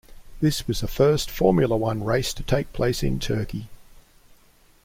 This 0.39 0.67
was 0.67 0.81
the 0.81 0.87
first 0.87 1.29
Formula 1.29 1.77
One 1.77 2.03
race 2.03 2.33
to 2.33 2.41
take 2.41 2.73
place 2.73 3.03
in 3.03 3.19
Turkey. 3.19 3.67